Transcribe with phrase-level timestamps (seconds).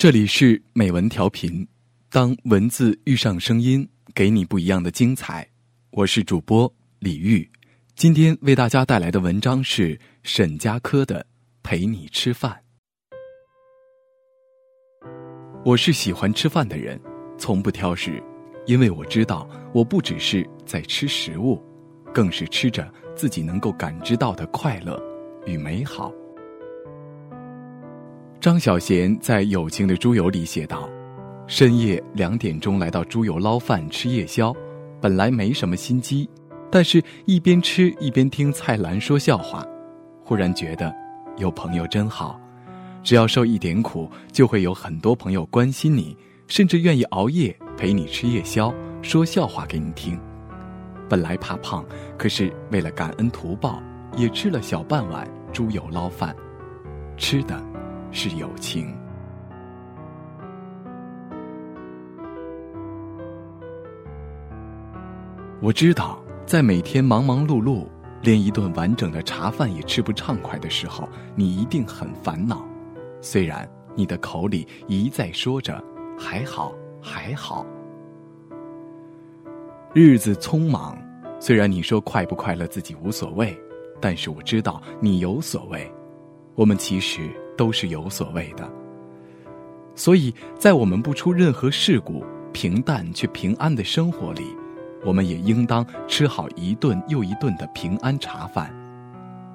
[0.00, 1.68] 这里是美文调频，
[2.08, 5.46] 当文字遇上声音，给你不一样的精彩。
[5.90, 7.46] 我是主播李玉，
[7.96, 11.20] 今天为大家带来的文章是沈佳柯的
[11.62, 12.58] 《陪你吃饭》。
[15.66, 16.98] 我是喜欢吃饭的人，
[17.36, 18.22] 从不挑食，
[18.64, 21.62] 因为我知道我不只是在吃食物，
[22.14, 24.98] 更是吃着自己能够感知到的快乐
[25.44, 26.10] 与美好。
[28.40, 30.88] 张小娴在《友情的猪油》里写道
[31.46, 34.50] ：“深夜两点钟来到猪油捞饭吃夜宵，
[34.98, 36.26] 本来没什么心机，
[36.70, 39.62] 但是一边吃一边听蔡澜说笑话，
[40.24, 40.90] 忽然觉得
[41.36, 42.40] 有朋友真好，
[43.02, 48.72] 只要受一点苦，就会有很多朋友关心你，甚至愿意熬夜陪你吃夜宵，
[49.02, 50.18] 说笑话给你听。
[51.10, 51.84] 本来怕胖，
[52.16, 53.82] 可是为了感恩图报，
[54.16, 56.34] 也吃了小半碗猪油捞饭，
[57.18, 57.62] 吃的。”
[58.12, 58.94] 是友情。
[65.62, 67.86] 我知道，在每天忙忙碌碌，
[68.22, 72.66] 连一顿完整的茶饭也吃不畅快的时候，你一定很烦恼。
[73.20, 75.82] 虽然你的口里一再说着
[76.18, 77.66] “还好，还好”，
[79.92, 80.96] 日子匆忙，
[81.38, 83.54] 虽然你说快不快乐自己无所谓，
[84.00, 85.92] 但是我知道你有所谓。
[86.54, 87.30] 我们其实。
[87.60, 88.66] 都是有所谓的，
[89.94, 94.56] 所以在我们不出任何事故、平淡却平安的生活里，
[95.04, 98.74] 我们也应当吃好一顿又一顿的平安茶饭。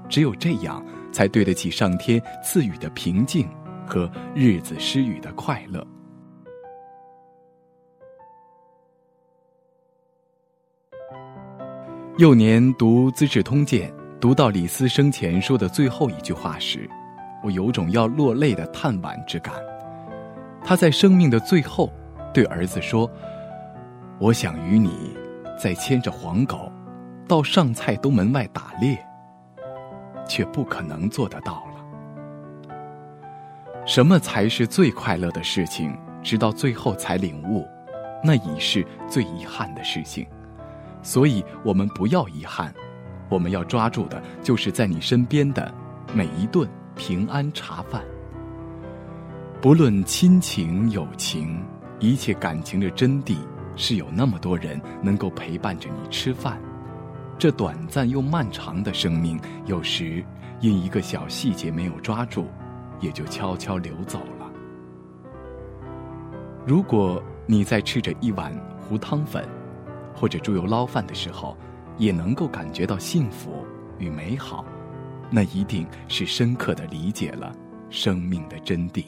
[0.07, 3.49] 只有这样，才对得起上天赐予的平静
[3.87, 5.83] 和日子施予的快乐。
[12.19, 13.89] 幼年读《资治通鉴》，
[14.19, 16.87] 读到李斯生前说的最后一句话时。
[17.45, 19.53] 我有种要落泪的叹惋之感。
[20.63, 21.93] 他在生命的最后，
[22.33, 23.07] 对儿子说
[24.17, 25.15] ：“我想与你，
[25.55, 26.71] 再牵着黄狗，
[27.27, 28.97] 到上菜东门外打猎，
[30.27, 32.65] 却不可能做得到了。
[33.85, 35.95] 什么才是最快乐的事情？
[36.23, 37.63] 直到最后才领悟，
[38.23, 40.25] 那已是最遗憾的事情。
[41.03, 42.73] 所以，我们不要遗憾，
[43.29, 45.71] 我们要抓住的，就是在你身边的
[46.11, 48.01] 每一顿。”平安茶饭，
[49.61, 51.61] 不论亲情友情，
[51.99, 53.35] 一切感情的真谛，
[53.75, 56.57] 是有那么多人能够陪伴着你吃饭。
[57.37, 60.23] 这短暂又漫长的生命，有时
[60.61, 62.47] 因一个小细节没有抓住，
[63.01, 64.49] 也就悄悄流走了。
[66.65, 69.45] 如果你在吃着一碗糊汤粉，
[70.15, 71.57] 或者猪油捞饭的时候，
[71.97, 73.65] 也能够感觉到幸福
[73.99, 74.65] 与美好。
[75.29, 77.53] 那一定是深刻的理解了
[77.89, 79.03] 生命的真谛。